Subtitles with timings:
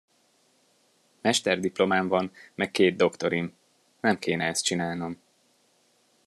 [1.23, 3.53] Mester diplomám van meg két doktorim,
[3.99, 5.17] nem kéne ezt csinálnom.